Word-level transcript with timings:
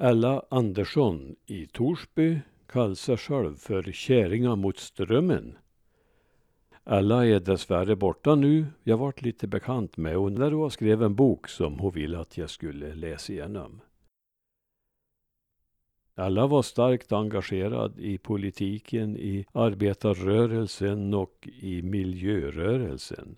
Ella 0.00 0.42
Andersson 0.48 1.36
i 1.46 1.66
Torsby 1.66 2.40
kallar 2.66 2.94
sig 2.94 3.16
själv 3.16 3.56
för 3.56 3.82
Käringa 3.82 4.56
mot 4.56 4.78
strömmen. 4.78 5.58
Ella 6.84 7.26
är 7.26 7.40
dessvärre 7.40 7.96
borta 7.96 8.34
nu. 8.34 8.66
Jag 8.82 8.98
varit 8.98 9.22
lite 9.22 9.46
bekant 9.46 9.96
med 9.96 10.12
henne 10.12 10.38
när 10.38 10.50
hon 10.50 10.70
skrev 10.70 11.02
en 11.02 11.14
bok 11.14 11.48
som 11.48 11.78
hon 11.78 11.92
ville 11.92 12.18
att 12.18 12.38
jag 12.38 12.50
skulle 12.50 12.94
läsa 12.94 13.32
igenom. 13.32 13.80
Ella 16.16 16.46
var 16.46 16.62
starkt 16.62 17.12
engagerad 17.12 17.98
i 17.98 18.18
politiken, 18.18 19.16
i 19.16 19.46
arbetarrörelsen 19.52 21.14
och 21.14 21.48
i 21.60 21.82
miljörörelsen. 21.82 23.36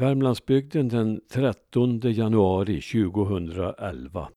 Värmlandsbygden 0.00 0.88
den 0.88 1.20
13 1.28 2.00
januari 2.02 2.80
2011. 2.80 4.28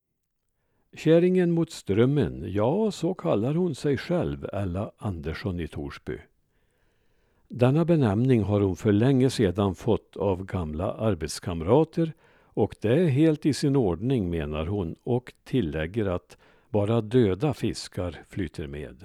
Käringen 0.96 1.50
mot 1.50 1.70
strömmen, 1.70 2.44
ja 2.46 2.90
så 2.90 3.14
kallar 3.14 3.54
hon 3.54 3.74
sig 3.74 3.98
själv, 3.98 4.48
Ella 4.52 4.90
Andersson 4.96 5.60
i 5.60 5.68
Torsby. 5.68 6.18
Denna 7.48 7.84
benämning 7.84 8.42
har 8.42 8.60
hon 8.60 8.76
för 8.76 8.92
länge 8.92 9.30
sedan 9.30 9.74
fått 9.74 10.16
av 10.16 10.44
gamla 10.44 10.92
arbetskamrater 10.92 12.12
och 12.44 12.74
det 12.80 12.92
är 12.92 13.06
helt 13.06 13.46
i 13.46 13.52
sin 13.52 13.76
ordning 13.76 14.30
menar 14.30 14.66
hon 14.66 14.96
och 15.04 15.32
tillägger 15.44 16.06
att 16.06 16.38
bara 16.68 17.00
döda 17.00 17.54
fiskar 17.54 18.22
flyter 18.28 18.66
med. 18.66 19.04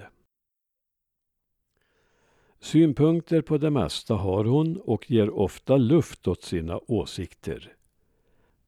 Synpunkter 2.60 3.42
på 3.42 3.58
det 3.58 3.70
mesta 3.70 4.14
har 4.14 4.44
hon 4.44 4.76
och 4.76 5.10
ger 5.10 5.30
ofta 5.30 5.76
luft 5.76 6.28
åt 6.28 6.42
sina 6.42 6.80
åsikter. 6.86 7.72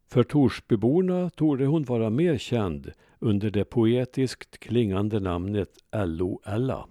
För 0.08 0.22
Torsbyborna 0.22 1.30
torde 1.30 1.66
hon 1.66 1.84
vara 1.84 2.10
mer 2.10 2.38
känd 2.38 2.92
under 3.18 3.50
det 3.50 3.64
poetiskt 3.64 4.58
klingande 4.58 5.20
namnet 5.20 5.70
LO-Ella. 5.92 6.86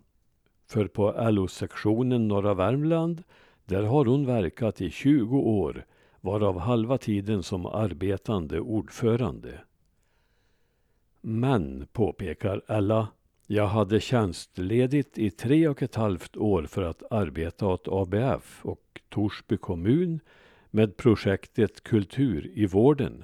För 0.67 0.87
på 0.87 1.29
LO-sektionen 1.31 2.27
Norra 2.27 2.53
Värmland, 2.53 3.23
där 3.65 3.83
har 3.83 4.05
hon 4.05 4.25
verkat 4.25 4.81
i 4.81 4.89
20 4.89 5.37
år 5.37 5.85
varav 6.21 6.59
halva 6.59 6.97
tiden 6.97 7.43
som 7.43 7.65
arbetande 7.65 8.59
ordförande. 8.59 9.59
Men, 11.21 11.87
påpekar 11.91 12.61
Ella, 12.67 13.07
jag 13.53 13.67
hade 13.67 13.99
tjänstledigt 13.99 15.17
i 15.17 15.29
tre 15.29 15.67
och 15.67 15.83
ett 15.83 15.95
halvt 15.95 16.37
år 16.37 16.63
för 16.63 16.83
att 16.83 17.11
arbeta 17.11 17.67
åt 17.67 17.87
ABF 17.87 18.65
och 18.65 19.01
Torsby 19.09 19.57
kommun 19.57 20.19
med 20.69 20.97
projektet 20.97 21.83
Kultur 21.83 22.51
i 22.53 22.65
vården. 22.65 23.23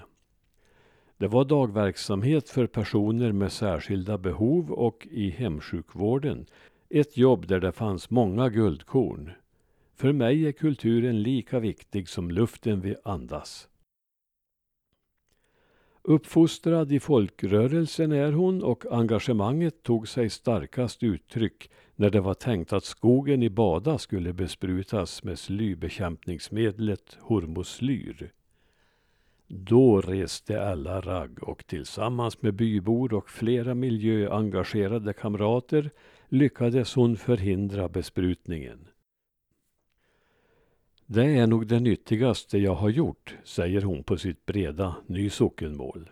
Det 1.18 1.28
var 1.28 1.46
dagverksamhet 1.46 2.50
för 2.50 2.68
personer 2.68 3.32
med 3.32 3.52
särskilda 3.52 4.18
behov 4.18 4.72
och 4.72 5.08
i 5.12 5.30
hemsjukvården. 5.30 6.46
Ett 6.90 7.18
jobb 7.18 7.48
där 7.48 7.60
det 7.60 7.72
fanns 7.72 8.10
många 8.10 8.50
guldkorn. 8.50 9.32
För 9.96 10.14
mig 10.14 10.48
är 10.48 10.52
kulturen 10.52 11.22
lika 11.22 11.60
viktig 11.60 12.10
som 12.10 12.32
luften 12.32 12.82
vi 12.82 12.96
andas. 13.04 13.68
Uppfostrad 16.10 16.92
i 16.92 17.00
folkrörelsen 17.00 18.12
är 18.12 18.32
hon 18.32 18.64
och 18.64 18.86
engagemanget 18.92 19.84
tog 19.84 20.08
sig 20.08 20.30
starkast 20.30 21.04
uttryck 21.04 21.70
när 21.96 22.10
det 22.10 22.22
var 22.22 22.34
tänkt 22.34 22.74
att 22.74 22.84
skogen 22.84 23.44
i 23.44 23.50
Bada 23.50 23.98
skulle 23.98 24.34
besprutas 24.34 25.24
med 25.24 25.40
slybekämpningsmedlet 25.40 27.18
hormoslyr. 27.22 28.32
Då 29.48 30.02
reste 30.02 30.70
alla 30.70 31.02
ragg 31.02 31.44
och 31.44 31.68
tillsammans 31.68 32.42
med 32.42 32.54
bybor 32.54 33.14
och 33.14 33.30
flera 33.30 33.76
miljöengagerade 33.76 35.14
kamrater 35.14 35.90
lyckades 36.30 36.96
hon 36.96 37.18
förhindra 37.18 37.90
besprutningen. 37.90 38.88
Det 41.10 41.26
är 41.26 41.48
nog 41.48 41.68
det 41.68 41.80
nyttigaste 41.80 42.58
jag 42.58 42.76
har 42.76 42.90
gjort, 42.90 43.38
säger 43.44 43.82
hon 43.82 44.04
på 44.04 44.18
sitt 44.18 44.46
breda 44.46 44.96
ny 45.06 45.30
sockenmål. 45.30 46.10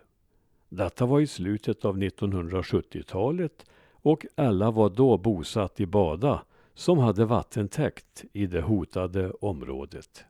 Detta 0.70 1.06
var 1.06 1.20
i 1.20 1.28
slutet 1.28 1.86
av 1.86 1.98
1970-talet 1.98 3.66
och 3.92 4.26
alla 4.36 4.72
var 4.72 4.90
då 4.90 5.18
bosatt 5.18 5.80
i 5.80 5.86
Bada 5.86 6.44
som 6.74 6.98
hade 6.98 7.26
vattentäkt 7.26 8.26
i 8.34 8.48
det 8.48 8.62
hotade 8.62 9.32
området. 9.32 10.26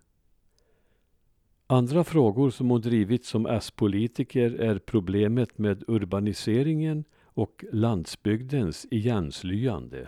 Andra 1.68 2.04
frågor 2.04 2.50
som 2.50 2.70
hon 2.70 2.82
drivit 2.82 3.26
som 3.26 3.46
S-politiker 3.46 4.52
är 4.52 4.80
problemet 4.80 5.58
med 5.58 5.84
urbaniseringen 5.88 7.04
och 7.24 7.66
landsbygdens 7.72 8.88
igenslyande. 8.92 10.08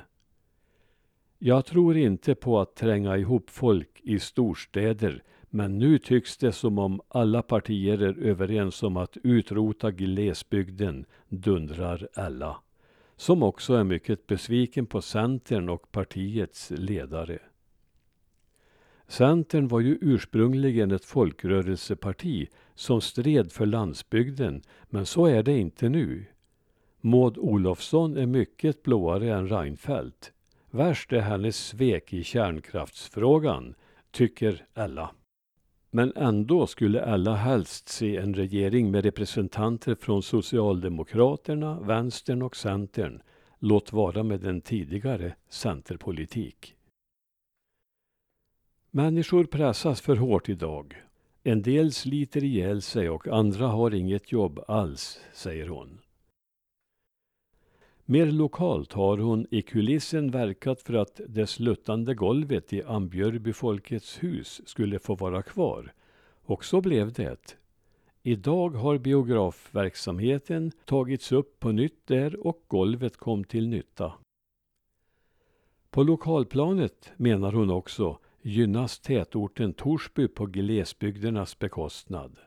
Jag 1.39 1.65
tror 1.65 1.97
inte 1.97 2.35
på 2.35 2.59
att 2.59 2.75
tränga 2.75 3.17
ihop 3.17 3.49
folk 3.49 4.01
i 4.03 4.19
storstäder 4.19 5.23
men 5.49 5.79
nu 5.79 5.97
tycks 5.97 6.37
det 6.37 6.51
som 6.51 6.79
om 6.79 7.01
alla 7.07 7.41
partier 7.41 8.01
är 8.01 8.19
överens 8.19 8.83
om 8.83 8.97
att 8.97 9.17
utrota 9.23 9.91
glesbygden, 9.91 11.05
dundrar 11.29 12.07
Ella. 12.15 12.57
Som 13.15 13.43
också 13.43 13.73
är 13.73 13.83
mycket 13.83 14.27
besviken 14.27 14.85
på 14.85 15.01
Centern 15.01 15.69
och 15.69 15.91
partiets 15.91 16.71
ledare. 16.75 17.39
Centern 19.07 19.67
var 19.67 19.79
ju 19.79 19.97
ursprungligen 20.01 20.91
ett 20.91 21.05
folkrörelseparti 21.05 22.47
som 22.75 23.01
stred 23.01 23.51
för 23.51 23.65
landsbygden, 23.65 24.61
men 24.89 25.05
så 25.05 25.25
är 25.25 25.43
det 25.43 25.57
inte 25.57 25.89
nu. 25.89 26.25
Maud 27.01 27.37
Olofsson 27.37 28.17
är 28.17 28.25
mycket 28.25 28.83
blåare 28.83 29.33
än 29.33 29.49
Reinfeldt. 29.49 30.33
Värst 30.71 31.13
är 31.13 31.21
hennes 31.21 31.57
svek 31.67 32.13
i 32.13 32.23
kärnkraftsfrågan, 32.23 33.75
tycker 34.11 34.65
Ella. 34.73 35.11
Men 35.91 36.13
ändå 36.15 36.67
skulle 36.67 37.01
Ella 37.01 37.35
helst 37.35 37.89
se 37.89 38.17
en 38.17 38.33
regering 38.33 38.91
med 38.91 39.03
representanter 39.03 39.95
från 39.95 40.23
Socialdemokraterna, 40.23 41.79
Vänstern 41.79 42.41
och 42.41 42.55
Centern, 42.55 43.21
låt 43.59 43.93
vara 43.93 44.23
med 44.23 44.45
en 44.45 44.61
tidigare 44.61 45.35
centerpolitik. 45.49 46.75
Människor 48.91 49.43
pressas 49.43 50.01
för 50.01 50.15
hårt 50.15 50.49
idag. 50.49 51.03
En 51.43 51.61
del 51.61 51.91
sliter 51.91 52.43
ihjäl 52.43 52.81
sig 52.81 53.09
och 53.09 53.27
andra 53.27 53.67
har 53.67 53.93
inget 53.93 54.31
jobb 54.31 54.59
alls, 54.67 55.19
säger 55.33 55.67
hon. 55.67 55.99
Mer 58.09 58.25
lokalt 58.31 58.93
har 58.93 59.17
hon 59.17 59.47
i 59.51 59.61
kulissen 59.61 60.31
verkat 60.31 60.81
för 60.81 60.93
att 60.93 61.21
det 61.27 61.47
sluttande 61.47 62.15
golvet 62.15 62.73
i 62.73 62.83
Ambjörby 62.83 63.53
Folkets 63.53 64.23
hus 64.23 64.61
skulle 64.65 64.99
få 64.99 65.15
vara 65.15 65.41
kvar. 65.41 65.93
Och 66.45 66.65
så 66.65 66.81
blev 66.81 67.13
det. 67.13 67.57
Idag 68.23 68.69
har 68.69 68.97
biografverksamheten 68.97 70.71
tagits 70.85 71.31
upp 71.31 71.59
på 71.59 71.71
nytt 71.71 72.07
där 72.07 72.47
och 72.47 72.63
golvet 72.67 73.17
kom 73.17 73.43
till 73.43 73.67
nytta. 73.67 74.13
På 75.89 76.03
lokalplanet, 76.03 77.11
menar 77.17 77.51
hon 77.51 77.69
också, 77.69 78.19
gynnas 78.41 78.99
tätorten 78.99 79.73
Torsby 79.73 80.27
på 80.27 80.45
glesbygdernas 80.45 81.59
bekostnad. 81.59 82.39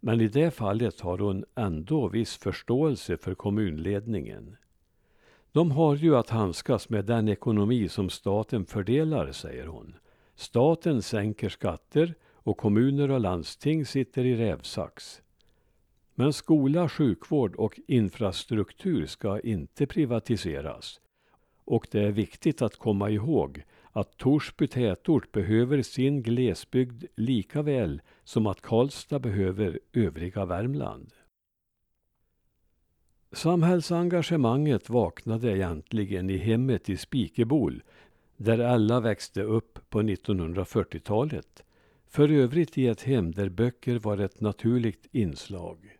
Men 0.00 0.20
i 0.20 0.28
det 0.28 0.50
fallet 0.50 1.00
har 1.00 1.18
hon 1.18 1.44
ändå 1.54 2.08
viss 2.08 2.36
förståelse 2.36 3.16
för 3.16 3.34
kommunledningen. 3.34 4.56
De 5.58 5.70
har 5.70 5.96
ju 5.96 6.16
att 6.16 6.30
handskas 6.30 6.88
med 6.88 7.04
den 7.04 7.28
ekonomi 7.28 7.88
som 7.88 8.10
staten 8.10 8.66
fördelar, 8.66 9.32
säger 9.32 9.66
hon. 9.66 9.94
Staten 10.34 11.02
sänker 11.02 11.48
skatter 11.48 12.14
och 12.32 12.56
kommuner 12.56 13.10
och 13.10 13.20
landsting 13.20 13.86
sitter 13.86 14.24
i 14.24 14.36
rävsax. 14.36 15.22
Men 16.14 16.32
skola, 16.32 16.88
sjukvård 16.88 17.54
och 17.56 17.80
infrastruktur 17.86 19.06
ska 19.06 19.40
inte 19.40 19.86
privatiseras. 19.86 21.00
Och 21.64 21.86
det 21.90 22.00
är 22.00 22.12
viktigt 22.12 22.62
att 22.62 22.76
komma 22.76 23.10
ihåg 23.10 23.62
att 23.92 24.16
Torsby 24.16 24.66
tätort 24.66 25.32
behöver 25.32 25.82
sin 25.82 26.22
glesbygd 26.22 27.04
lika 27.14 27.62
väl 27.62 28.02
som 28.24 28.46
att 28.46 28.60
Karlstad 28.60 29.18
behöver 29.18 29.80
övriga 29.92 30.44
Värmland. 30.44 31.12
Samhällsengagemanget 33.32 34.90
vaknade 34.90 35.56
egentligen 35.56 36.30
i 36.30 36.36
hemmet 36.36 36.88
i 36.88 36.96
Spikebol 36.96 37.82
där 38.36 38.58
alla 38.58 39.00
växte 39.00 39.42
upp 39.42 39.90
på 39.90 40.02
1940-talet. 40.02 41.62
För 42.06 42.28
övrigt 42.28 42.78
i 42.78 42.86
ett 42.86 43.02
hem 43.02 43.32
där 43.32 43.48
böcker 43.48 43.98
var 43.98 44.18
ett 44.18 44.40
naturligt 44.40 45.06
inslag. 45.12 45.96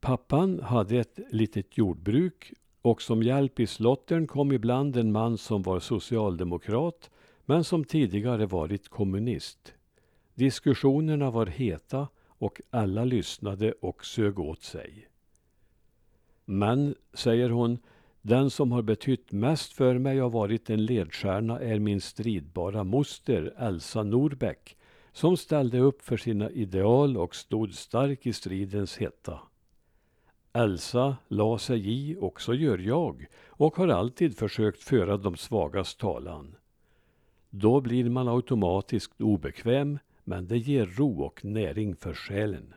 Pappan 0.00 0.60
hade 0.60 0.98
ett 0.98 1.18
litet 1.30 1.78
jordbruk 1.78 2.52
och 2.82 3.02
som 3.02 3.22
hjälp 3.22 3.60
i 3.60 3.66
slottern 3.66 4.26
kom 4.26 4.52
ibland 4.52 4.96
en 4.96 5.12
man 5.12 5.38
som 5.38 5.62
var 5.62 5.80
socialdemokrat 5.80 7.10
men 7.44 7.64
som 7.64 7.84
tidigare 7.84 8.46
varit 8.46 8.88
kommunist. 8.88 9.74
Diskussionerna 10.34 11.30
var 11.30 11.46
heta 11.46 12.08
och 12.38 12.60
alla 12.70 13.04
lyssnade 13.04 13.72
och 13.72 14.04
sög 14.04 14.38
åt 14.38 14.62
sig. 14.62 15.08
Men, 16.44 16.94
säger 17.12 17.50
hon, 17.50 17.78
den 18.22 18.50
som 18.50 18.72
har 18.72 18.82
betytt 18.82 19.32
mest 19.32 19.72
för 19.72 19.98
mig 19.98 20.22
och 20.22 20.32
varit 20.32 20.70
en 20.70 20.84
ledstjärna 20.84 21.60
är 21.60 21.78
min 21.78 22.00
stridbara 22.00 22.84
moster 22.84 23.54
Elsa 23.58 24.02
Norbeck 24.02 24.76
som 25.12 25.36
ställde 25.36 25.78
upp 25.78 26.02
för 26.02 26.16
sina 26.16 26.50
ideal 26.50 27.16
och 27.16 27.34
stod 27.34 27.74
stark 27.74 28.26
i 28.26 28.32
stridens 28.32 28.96
hetta. 28.96 29.40
Elsa 30.52 31.16
la 31.28 31.58
sig 31.58 31.92
i, 31.92 32.16
och 32.20 32.40
så 32.40 32.54
gör 32.54 32.78
jag, 32.78 33.26
och 33.46 33.76
har 33.76 33.88
alltid 33.88 34.38
försökt 34.38 34.82
föra 34.82 35.16
de 35.16 35.36
svagas 35.36 35.94
talan. 35.94 36.56
Då 37.50 37.80
blir 37.80 38.10
man 38.10 38.28
automatiskt 38.28 39.20
obekväm, 39.20 39.98
men 40.24 40.46
det 40.46 40.58
ger 40.58 40.86
ro 40.86 41.22
och 41.22 41.44
näring 41.44 41.96
för 41.96 42.14
själen. 42.14 42.74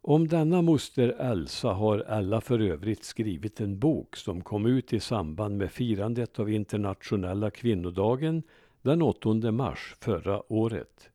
Om 0.00 0.28
denna 0.28 0.62
moster 0.62 1.08
Elsa 1.08 1.72
har 1.72 1.98
Ella 1.98 2.40
för 2.40 2.58
övrigt 2.60 3.04
skrivit 3.04 3.60
en 3.60 3.78
bok 3.78 4.16
som 4.16 4.40
kom 4.40 4.66
ut 4.66 4.92
i 4.92 5.00
samband 5.00 5.56
med 5.56 5.72
firandet 5.72 6.38
av 6.38 6.50
internationella 6.50 7.50
kvinnodagen 7.50 8.42
den 8.82 9.02
8 9.02 9.52
mars 9.52 9.96
förra 10.00 10.52
året. 10.52 11.10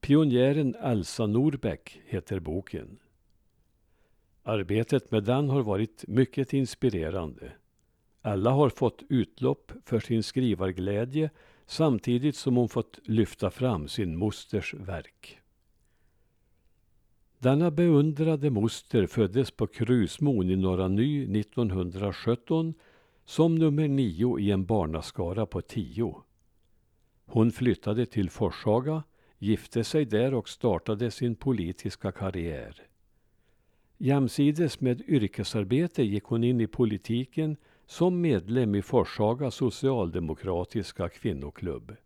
Pionjären 0.00 0.74
Elsa 0.74 1.26
Norbeck 1.26 2.00
heter 2.04 2.40
boken. 2.40 2.98
Arbetet 4.42 5.10
med 5.10 5.24
den 5.24 5.48
har 5.48 5.62
varit 5.62 6.04
mycket 6.08 6.52
inspirerande. 6.52 7.52
Alla 8.22 8.50
har 8.50 8.68
fått 8.68 9.02
utlopp 9.08 9.72
för 9.84 10.00
sin 10.00 10.22
skrivarglädje 10.22 11.30
samtidigt 11.72 12.36
som 12.36 12.56
hon 12.56 12.68
fått 12.68 12.98
lyfta 13.04 13.50
fram 13.50 13.88
sin 13.88 14.16
mosters 14.16 14.74
verk. 14.74 15.38
Denna 17.38 17.70
beundrade 17.70 18.50
moster 18.50 19.06
föddes 19.06 19.50
på 19.50 19.66
Krusmon 19.66 20.50
i 20.50 20.56
Norra 20.56 20.88
Ny 20.88 21.40
1917 21.40 22.74
som 23.24 23.54
nummer 23.54 23.88
nio 23.88 24.38
i 24.38 24.50
en 24.50 24.64
barnaskara 24.64 25.46
på 25.46 25.60
tio. 25.60 26.22
Hon 27.26 27.52
flyttade 27.52 28.06
till 28.06 28.30
Forshaga, 28.30 29.02
gifte 29.38 29.84
sig 29.84 30.04
där 30.04 30.34
och 30.34 30.48
startade 30.48 31.10
sin 31.10 31.34
politiska 31.34 32.12
karriär. 32.12 32.82
Jämsides 33.98 34.80
med 34.80 35.02
yrkesarbete 35.08 36.02
gick 36.02 36.24
hon 36.24 36.44
in 36.44 36.60
i 36.60 36.66
politiken 36.66 37.56
som 37.86 38.20
medlem 38.20 38.74
i 38.74 38.82
Forshaga 38.82 39.50
socialdemokratiska 39.50 41.08
kvinnoklubb. 41.08 41.96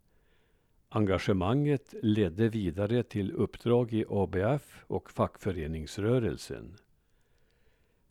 Engagemanget 0.88 1.94
ledde 2.02 2.48
vidare 2.48 3.02
till 3.02 3.32
uppdrag 3.32 3.92
i 3.92 4.04
ABF 4.08 4.84
och 4.86 5.10
fackföreningsrörelsen. 5.10 6.76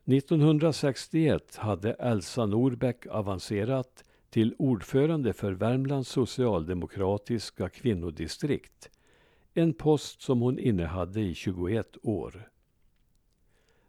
1961 0.05 1.55
hade 1.55 1.93
Elsa 1.93 2.45
Norbeck 2.45 3.07
avancerat 3.07 4.03
till 4.29 4.55
ordförande 4.57 5.33
för 5.33 5.51
Värmlands 5.51 6.09
socialdemokratiska 6.09 7.69
kvinnodistrikt. 7.69 8.89
En 9.53 9.73
post 9.73 10.21
som 10.21 10.41
hon 10.41 10.59
innehade 10.59 11.21
i 11.21 11.33
21 11.33 11.97
år. 12.03 12.49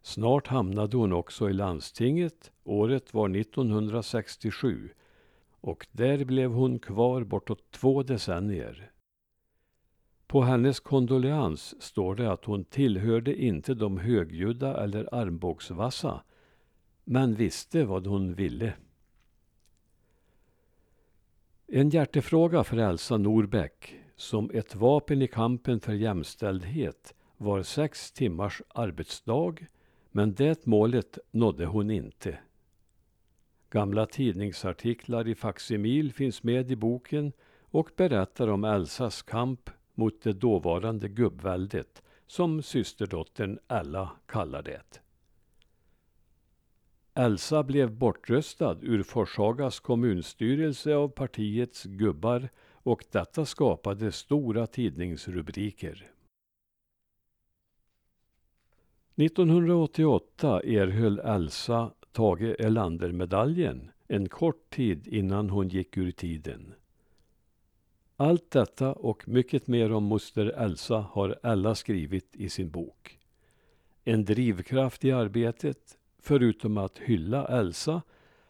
Snart 0.06 0.46
hamnade 0.46 0.96
hon 0.96 1.12
också 1.12 1.50
i 1.50 1.52
landstinget. 1.52 2.52
Året 2.64 3.14
var 3.14 3.36
1967 3.36 4.90
och 5.60 5.86
där 5.92 6.24
blev 6.24 6.50
hon 6.50 6.78
kvar 6.78 7.24
bortåt 7.24 7.70
två 7.70 8.02
decennier. 8.02 8.90
På 10.26 10.42
hennes 10.42 10.80
kondoleans 10.80 11.82
står 11.82 12.14
det 12.14 12.32
att 12.32 12.44
hon 12.44 12.64
tillhörde 12.64 13.42
inte 13.42 13.74
de 13.74 13.98
högljudda 13.98 14.82
eller 14.82 15.14
armbågsvassa, 15.14 16.22
men 17.04 17.34
visste 17.34 17.84
vad 17.84 18.06
hon 18.06 18.34
ville. 18.34 18.72
En 21.66 21.90
hjärtefråga 21.90 22.64
för 22.64 22.76
Elsa 22.76 23.16
Norbeck, 23.16 23.96
som 24.16 24.50
ett 24.54 24.74
vapen 24.74 25.22
i 25.22 25.28
kampen 25.28 25.80
för 25.80 25.92
jämställdhet, 25.92 27.14
var 27.36 27.62
sex 27.62 28.12
timmars 28.12 28.62
arbetsdag, 28.68 29.56
men 30.16 30.34
det 30.34 30.66
målet 30.66 31.18
nådde 31.30 31.66
hon 31.66 31.90
inte. 31.90 32.38
Gamla 33.70 34.06
tidningsartiklar 34.06 35.28
i 35.28 35.34
faksimil 35.34 36.12
finns 36.12 36.42
med 36.42 36.70
i 36.70 36.76
boken 36.76 37.32
och 37.60 37.90
berättar 37.96 38.48
om 38.48 38.64
Elsas 38.64 39.22
kamp 39.22 39.70
mot 39.94 40.22
det 40.22 40.32
dåvarande 40.32 41.08
gubbväldet, 41.08 42.02
som 42.26 42.62
systerdottern 42.62 43.58
Ella 43.68 44.10
kallar 44.26 44.62
det. 44.62 45.00
Elsa 47.14 47.62
blev 47.62 47.90
bortröstad 47.90 48.78
ur 48.82 49.02
Forshagas 49.02 49.80
kommunstyrelse 49.80 50.94
av 50.94 51.08
partiets 51.08 51.84
gubbar 51.84 52.48
och 52.72 53.04
detta 53.10 53.44
skapade 53.44 54.12
stora 54.12 54.66
tidningsrubriker. 54.66 56.15
1988 59.18 60.60
erhöll 60.64 61.18
Elsa 61.18 61.90
Tage 62.12 62.56
Erlander-medaljen 62.58 63.90
en 64.08 64.28
kort 64.28 64.70
tid 64.70 65.08
innan 65.08 65.50
hon 65.50 65.68
gick 65.68 65.96
ur 65.96 66.10
tiden. 66.10 66.74
Allt 68.16 68.50
detta 68.50 68.92
och 68.92 69.28
mycket 69.28 69.66
mer 69.66 69.92
om 69.92 70.04
moster 70.04 70.46
Elsa 70.46 71.06
har 71.10 71.38
Ella 71.42 71.74
skrivit 71.74 72.36
i 72.36 72.48
sin 72.48 72.70
bok. 72.70 73.18
En 74.04 74.24
drivkraft 74.24 75.04
i 75.04 75.12
arbetet, 75.12 75.98
förutom 76.18 76.78
att 76.78 76.98
hylla 76.98 77.46
Elsa, 77.46 78.02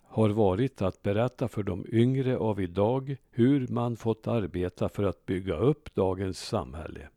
har 0.03 0.29
varit 0.31 0.83
att 0.83 1.03
berätta 1.03 1.49
för 1.49 1.63
de 1.63 1.87
yngre 1.93 2.37
av 2.37 2.61
idag 2.61 3.17
hur 3.31 3.69
man 3.69 3.97
fått 3.97 4.27
arbeta 4.27 4.89
för 4.89 5.03
att 5.03 5.27
bygga 5.27 5.57
upp 5.57 5.95
dagens 5.95 6.39
samhälle. 6.39 7.09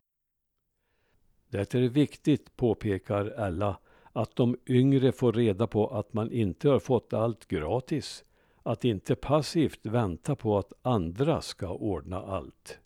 Det 1.49 1.75
är 1.75 1.89
viktigt, 1.89 2.55
påpekar 2.57 3.25
Ella, 3.25 3.77
att 4.13 4.35
de 4.35 4.57
yngre 4.67 5.11
får 5.11 5.33
reda 5.33 5.67
på 5.67 5.87
att 5.87 6.13
man 6.13 6.31
inte 6.31 6.69
har 6.69 6.79
fått 6.79 7.13
allt 7.13 7.47
gratis. 7.47 8.23
Att 8.63 8.85
inte 8.85 9.15
passivt 9.15 9.85
vänta 9.85 10.35
på 10.35 10.57
att 10.57 10.73
andra 10.81 11.41
ska 11.41 11.69
ordna 11.69 12.21
allt. 12.21 12.79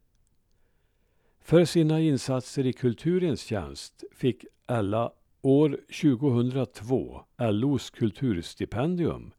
För 1.41 1.65
sina 1.65 1.99
insatser 1.99 2.65
i 2.65 2.73
kulturens 2.73 3.41
tjänst 3.41 4.03
fick 4.11 4.45
Ella 4.67 5.11
år 5.41 5.79
2002 6.01 7.21
LOs 7.37 7.89
kulturstipendium 7.89 9.31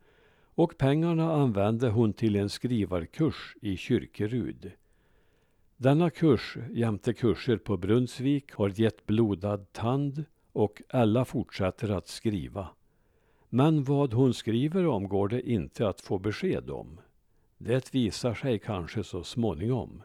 och 0.55 0.79
pengarna 0.79 1.33
använde 1.33 1.89
hon 1.89 2.13
till 2.13 2.37
en 2.37 2.51
skrivarkurs 2.51 3.57
i 3.63 3.77
Kyrkerud. 3.77 4.73
Denna 5.77 6.11
kurs 6.11 6.57
jämte 6.73 7.13
kurser 7.13 7.57
på 7.57 7.77
Brunnsvik 7.77 8.53
har 8.53 8.81
gett 8.81 9.07
blodad 9.07 9.73
tand 9.73 10.25
och 10.53 10.83
Ella 10.89 11.25
fortsätter 11.25 11.89
att 11.89 12.09
skriva. 12.09 12.69
Men 13.49 13.85
vad 13.85 14.13
hon 14.13 14.35
skriver 14.35 14.87
om 14.87 15.09
går 15.09 15.29
det 15.29 15.51
inte 15.51 15.89
att 15.89 16.01
få 16.01 16.19
besked 16.19 16.71
om. 16.71 17.01
Det 17.59 17.95
visar 17.95 18.35
sig 18.35 18.59
kanske 18.59 19.05
så 19.05 19.25
småningom. 19.25 20.03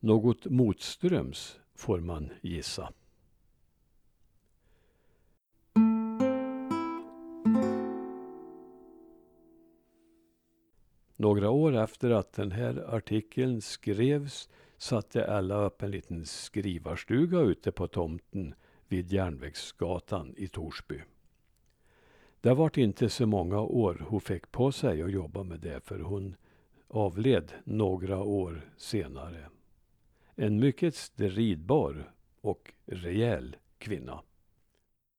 Något 0.00 0.44
motströms 0.44 1.58
får 1.74 2.00
man 2.00 2.30
gissa. 2.40 2.92
Några 11.26 11.50
år 11.50 11.76
efter 11.76 12.10
att 12.10 12.32
den 12.32 12.52
här 12.52 12.94
artikeln 12.94 13.60
skrevs 13.60 14.48
satte 14.78 15.22
Ella 15.24 15.64
upp 15.64 15.82
en 15.82 15.90
liten 15.90 16.26
skrivarstuga 16.26 17.40
ute 17.40 17.72
på 17.72 17.88
tomten 17.88 18.54
vid 18.88 19.12
Järnvägsgatan 19.12 20.34
i 20.36 20.48
Torsby. 20.48 21.00
Det 22.40 22.54
vart 22.54 22.76
inte 22.76 23.08
så 23.08 23.26
många 23.26 23.60
år 23.60 24.04
hon 24.08 24.20
fick 24.20 24.52
på 24.52 24.72
sig 24.72 25.02
att 25.02 25.10
jobba 25.10 25.42
med 25.42 25.60
det 25.60 25.80
för 25.80 25.98
hon 25.98 26.36
avled 26.88 27.52
några 27.64 28.18
år 28.18 28.70
senare. 28.76 29.48
En 30.34 30.60
mycket 30.60 30.94
stridbar 30.94 32.12
och 32.40 32.72
rejäl 32.84 33.56
kvinna. 33.78 34.22